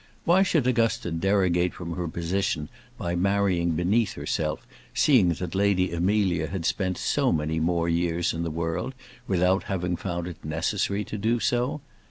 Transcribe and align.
Why 0.25 0.41
should 0.41 0.65
Augusta 0.65 1.11
derogate 1.11 1.73
from 1.75 1.91
her 1.95 2.07
position 2.07 2.69
by 2.97 3.13
marrying 3.15 3.75
beneath 3.75 4.13
herself, 4.13 4.65
seeing 4.95 5.29
that 5.33 5.53
Lady 5.53 5.91
Amelia 5.93 6.47
had 6.47 6.65
spent 6.65 6.97
so 6.97 7.31
many 7.31 7.59
more 7.59 7.87
years 7.87 8.33
in 8.33 8.41
the 8.41 8.49
world 8.49 8.95
without 9.27 9.65
having 9.65 9.95
found 9.95 10.25
it 10.25 10.43
necessary 10.43 11.03
to 11.03 11.19
do 11.19 11.39
so? 11.39 11.81